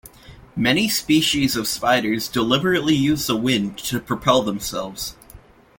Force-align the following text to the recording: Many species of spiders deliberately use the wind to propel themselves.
Many 0.55 0.89
species 0.89 1.55
of 1.55 1.67
spiders 1.67 2.27
deliberately 2.27 2.95
use 2.95 3.27
the 3.27 3.35
wind 3.37 3.77
to 3.83 3.99
propel 3.99 4.41
themselves. 4.41 5.15